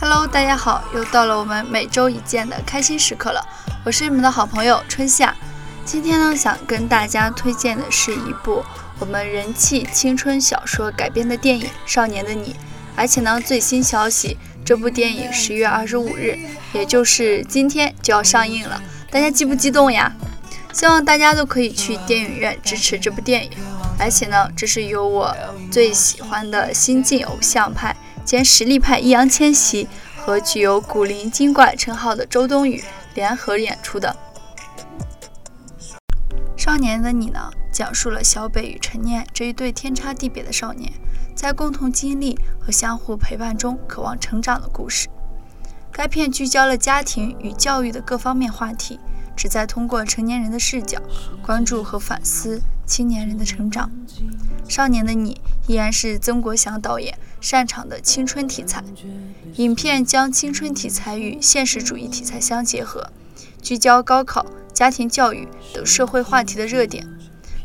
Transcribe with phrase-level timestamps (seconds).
[0.00, 3.40] Hello，大家好，又到了我们每周一见的开心时刻了。
[3.84, 5.34] 我是你们的好朋友春夏。
[5.84, 8.64] 今天呢，想跟大家推荐的是一部
[8.98, 12.52] 我们人气青春小说改编的电影《少年的你》，
[12.96, 16.38] 而且呢，最新消息，这部电影十月二十五日，
[16.72, 18.82] 也就是今天就要上映了。
[19.10, 20.12] 大家激不激动呀？
[20.72, 23.50] 希望大家都可以去电影院支持这部电影。
[23.96, 25.34] 而且呢，这是由我
[25.70, 29.86] 最喜欢的新晋偶像派兼实力派易烊千玺
[30.16, 32.82] 和具有古灵精怪称号的周冬雨
[33.14, 34.16] 联合演出的。
[36.56, 40.90] 少年的你呢，讲述了小北与陈念这一对天差地别的少年，
[41.34, 45.08] 在共同经历和相互陪伴中渴望成长的故事。
[45.92, 48.98] 该片聚焦了家庭与教育的各方面话题，
[49.36, 50.98] 旨在通过成年人的视角，
[51.42, 53.90] 关注和反思青年人的成长。
[54.68, 58.82] 少年的你依然是曾国祥导演擅长的青春题材，
[59.56, 63.10] 影片将青春题材与现实主义题材相结合，
[63.62, 64.46] 聚焦高考。
[64.72, 67.06] 家庭教育等社会话题的热点，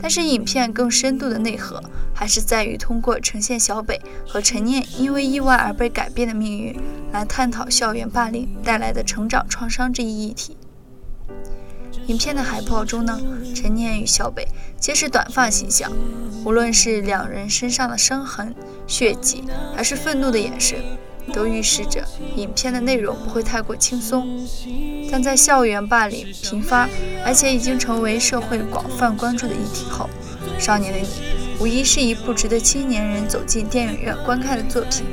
[0.00, 1.82] 但是影片更深度的内核
[2.14, 6.80] 还是在于通过呈现小北和陈念因为意外而被改变的命运，
[7.12, 10.56] 来探讨校园霸凌带来的成长创伤这一议题。
[12.06, 13.18] 影片的海报中呢，
[13.54, 14.46] 陈念与小北
[14.78, 15.90] 皆是短发形象，
[16.44, 18.54] 无论是两人身上的伤痕、
[18.86, 20.78] 血迹，还是愤怒的眼神。
[21.32, 22.04] 都预示着
[22.36, 24.46] 影片的内容不会太过轻松，
[25.10, 26.86] 但在校园霸凌频发，
[27.24, 30.10] 而且已经成为社会广泛关注的议题后，
[30.62, 31.06] 《少年的你》
[31.58, 35.06] 无疑是一部值得青年人走进电影院观看的作品。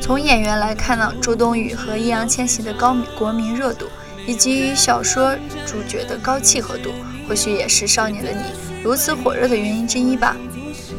[0.00, 3.84] 从演员来看呢，周冬雨和易烊千玺的高国民热度，
[4.28, 5.34] 以及与小说
[5.66, 6.92] 主角的高契合度，
[7.26, 8.38] 或许也是《少年的你》
[8.84, 10.36] 如此火热的原因之一吧。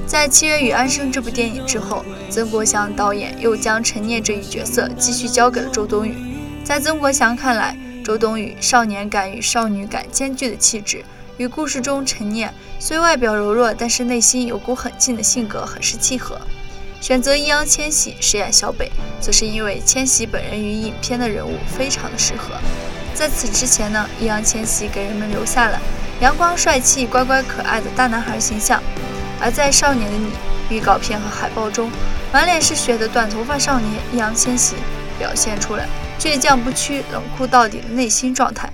[0.08, 6.16] 在《七月与安生》这部电影之后，曾国祥导演又将陈念这一角色继续交给了周冬雨。
[6.64, 11.06] 在曾国祥看来，周冬雨少年感与少女感兼具的气质，
[11.38, 16.42] 与故事中陈念虽外表柔弱，但是内心有股狠劲的性格很是契合。
[17.00, 18.92] 选择易烊千玺饰演小北，
[19.22, 22.56] 则是因为千玺本人与影片的人物非常的适合。
[23.20, 25.78] 在此之前呢，易烊千玺给人们留下了
[26.22, 28.82] 阳光帅气、乖乖可爱的大男孩形象。
[29.42, 30.28] 而在《少年的你》
[30.70, 31.92] 预告片和海报中，
[32.32, 34.76] 满脸是血的短头发少年易烊千玺
[35.18, 35.84] 表现出了
[36.18, 38.72] 倔强不屈、冷酷到底的内心状态。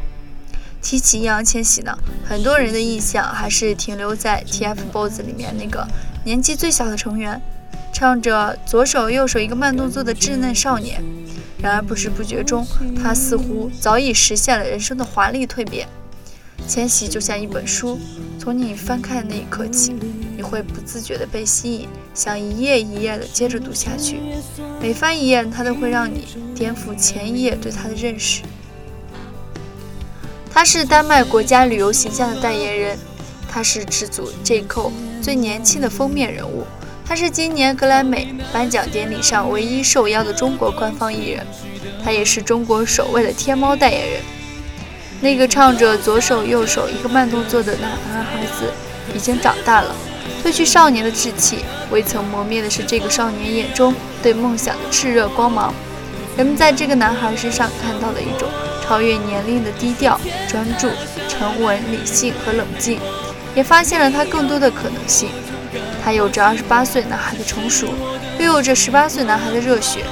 [0.80, 5.88] 提起易烊千玺呢，很多人的印象还是停留在 TFBOYS 里面那个
[6.24, 7.42] 年纪最小的成员，
[7.92, 11.04] 唱着左手右手一个慢动作的稚嫩少年。
[11.62, 12.66] 然而不知不觉中，
[13.02, 15.88] 他似乎早已实现了人生的华丽蜕变。
[16.68, 18.00] 千玺就像一本书，
[18.40, 19.94] 从你翻开的那一刻起，
[20.36, 24.20] 你会不自觉地被吸引，想一页一页地接着读下去。
[24.82, 26.26] 每翻一页，它都会让你
[26.56, 28.42] 颠覆前一页对他的认识。
[30.50, 32.98] 他是丹麦国家旅游形象的代言人，
[33.50, 34.92] 他是制组 J.Co
[35.22, 36.64] 最年轻的封面人物，
[37.08, 41.46] 他是今年格莱美颁奖典礼上唯一受邀的中国官方艺人，
[42.04, 44.22] 他也是中国首位的天猫代言人。
[45.22, 48.74] 那个唱着左手右手一个慢动作的男男孩子
[49.14, 49.96] 已经长大了，
[50.44, 51.60] 褪去少年的稚气，
[51.92, 55.74] 未曾磨灭的是这个少年眼中对梦想的炽热光芒。
[56.36, 58.50] 人们在这个男孩身上看到了一种
[58.86, 60.90] 超越年龄的低调、专注、
[61.30, 63.00] 沉稳、理性和冷静，
[63.56, 65.30] 也发现了他更多的可能性。
[66.06, 67.88] 还有着二十八岁男孩的成熟，
[68.38, 70.06] 又有着十八岁男孩的热血。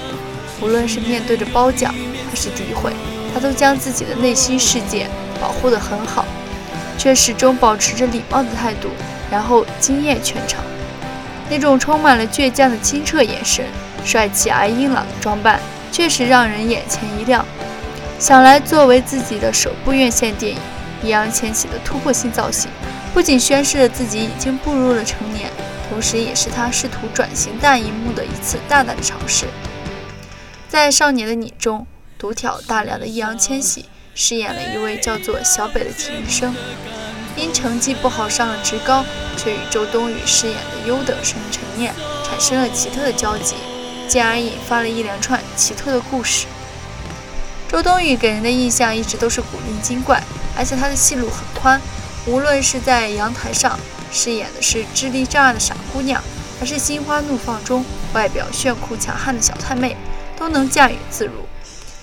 [0.59, 1.94] 无论是面对着褒奖
[2.30, 2.92] 还是诋毁。
[3.34, 5.08] 他都将自己的内心世界
[5.42, 6.24] 保护得很好，
[7.00, 8.90] 却始终保持着礼貌的态度，
[9.32, 10.64] 然后惊艳全场。
[11.50, 13.66] 那种充满了倔强的清澈眼神，
[14.06, 15.59] 帅气而硬朗的装扮，
[15.92, 17.44] 确实让人眼前一亮。
[18.20, 20.59] 想来，作为自己的首部院线电影，
[21.03, 22.70] 易烊千玺的突破性造型，
[23.16, 25.50] 不仅宣示了自己已经步入了成年，
[25.90, 29.48] 同时也是他试图转型大荧幕的一次大胆尝试。
[30.70, 31.85] 在《少年的你》中。
[32.16, 33.84] 独挑大梁的易烊千玺
[34.16, 36.56] 饰演了一位叫做小北的体育生，
[37.35, 39.03] 因成绩不好上了职高，
[39.35, 41.94] 却与周冬雨饰演的优等生陈念
[42.24, 43.56] 产生了奇特的交集，
[44.08, 46.47] 进而引发了一连串奇特的故事。
[47.68, 50.24] 周冬雨给人的印象一直都是古灵精怪，
[50.56, 51.82] 而且她的戏路很宽，
[52.26, 53.78] 无论是在阳台上
[54.14, 56.22] 饰演的是智力障碍的傻姑娘，
[56.60, 57.84] 还是心花怒放中
[58.14, 59.98] 外表炫酷强悍的小太妹，
[60.38, 61.34] 都能驾驭自如。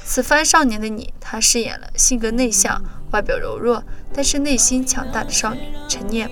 [0.04, 6.28] 此番少年的你，他饰演了性格内向、外表柔弱，但是内心强大的少女陈念。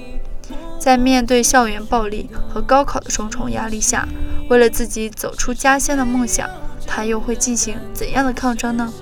[0.81, 4.09] 在面对校园暴力和高考的重重压力下，
[4.51, 6.51] 为了自己走出家乡的梦想，
[6.89, 8.93] 他又会进行怎样的抗争呢？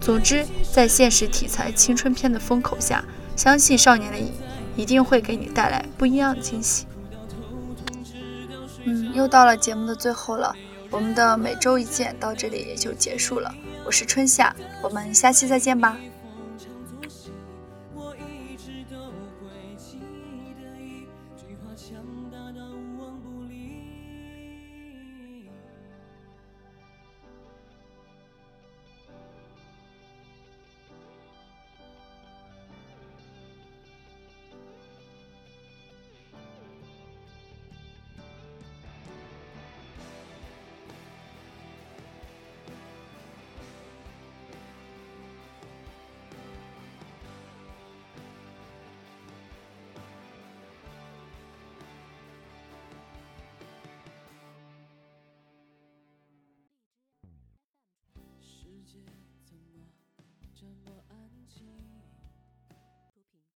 [0.00, 3.04] 总之，在现实题材青春片的风口下，
[3.36, 4.28] 相信《少年的影》
[4.76, 6.86] 一定会给你带来不一样的惊喜。
[8.84, 10.54] 嗯，又到了节目的最后了，
[10.90, 13.52] 我们的每周一见到这里也就结束了。
[13.84, 15.96] 我是春夏，我们下期再见吧。
[16.58, 16.68] 世
[17.08, 17.30] 界。